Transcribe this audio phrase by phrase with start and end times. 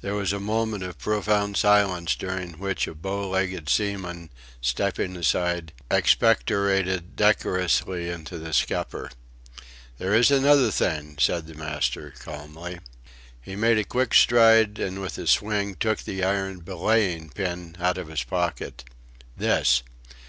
[0.00, 5.72] There was a moment of profound silence during which a bow legged seaman, stepping aside,
[5.88, 9.12] expectorated decorously into the scupper.
[9.98, 12.80] "There is another thing," said the master, calmly.
[13.40, 17.96] He made a quick stride and with a swing took an iron belaying pin out
[17.96, 18.82] of his pocket.
[19.36, 19.84] "This!"